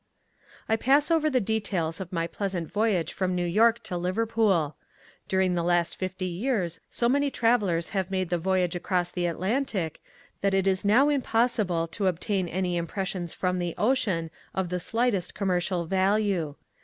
[0.67, 4.75] I pass over the details of my pleasant voyage from New York to Liverpool.
[5.27, 10.01] During the last fifty years so many travellers have made the voyage across the Atlantic
[10.39, 15.35] that it is now impossible to obtain any impressions from the ocean of the slightest
[15.35, 16.55] commercial value.